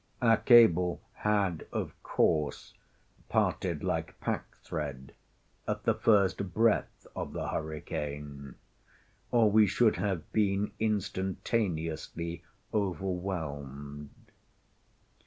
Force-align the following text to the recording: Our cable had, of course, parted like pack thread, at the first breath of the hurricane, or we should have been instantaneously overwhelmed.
Our 0.19 0.37
cable 0.37 0.99
had, 1.13 1.67
of 1.71 1.93
course, 2.01 2.73
parted 3.29 3.83
like 3.83 4.19
pack 4.19 4.57
thread, 4.63 5.13
at 5.67 5.83
the 5.83 5.93
first 5.93 6.55
breath 6.55 7.05
of 7.15 7.33
the 7.33 7.49
hurricane, 7.49 8.55
or 9.29 9.51
we 9.51 9.67
should 9.67 9.97
have 9.97 10.31
been 10.33 10.71
instantaneously 10.79 12.41
overwhelmed. 12.73 14.09